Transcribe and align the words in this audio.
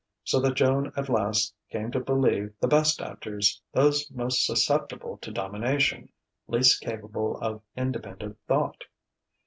So 0.23 0.39
that 0.39 0.55
Joan 0.55 0.91
at 0.97 1.09
last 1.09 1.53
came 1.69 1.91
to 1.91 1.99
believe 1.99 2.55
the 2.59 2.67
best 2.67 3.03
actors 3.03 3.61
those 3.71 4.09
most 4.09 4.43
susceptible 4.43 5.17
to 5.19 5.29
domination, 5.31 6.09
least 6.47 6.81
capable 6.81 7.37
of 7.39 7.61
independent 7.77 8.39
thought. 8.47 8.85